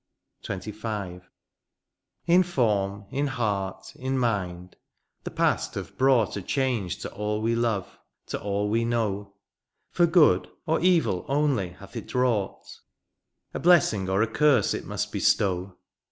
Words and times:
XXV. 0.43 1.21
In 2.25 2.41
form, 2.41 3.05
in 3.11 3.27
heart, 3.27 3.93
in 3.95 4.17
mind, 4.17 4.75
the 5.25 5.29
past 5.29 5.75
hath 5.75 5.95
brought 5.95 6.35
A 6.35 6.41
change 6.41 6.97
to 7.03 7.11
all 7.13 7.39
we 7.39 7.53
love, 7.53 7.99
to 8.25 8.41
all 8.41 8.67
we 8.67 8.83
know; 8.83 9.35
For 9.91 10.07
good, 10.07 10.49
or 10.65 10.79
evil 10.79 11.23
only 11.27 11.73
hath 11.73 11.95
it 11.95 12.15
wrought? 12.15 12.79
A 13.53 13.59
blessing 13.59 14.09
or 14.09 14.23
a 14.23 14.27
curse 14.27 14.73
it 14.73 14.85
must 14.85 15.11
bestow. 15.11 15.77